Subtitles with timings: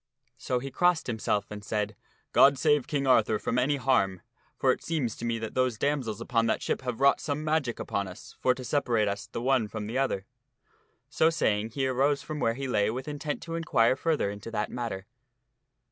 [0.39, 1.95] So he crossed himself and said,"
[2.33, 4.21] God save King Arthur from any harm,
[4.57, 7.79] for it seems to me that those damsels upon that ship have wrought some magic
[7.79, 10.25] upon us for to separate us the one from the other."
[11.07, 14.71] So saying, he arose from where he lay with intent to inquire further into that
[14.71, 15.05] matter.